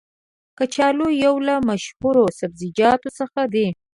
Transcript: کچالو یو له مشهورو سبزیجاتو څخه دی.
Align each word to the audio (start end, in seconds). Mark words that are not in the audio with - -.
کچالو 0.57 1.07
یو 1.25 1.35
له 1.47 1.55
مشهورو 1.69 2.23
سبزیجاتو 2.39 3.09
څخه 3.19 3.41
دی. 3.53 3.67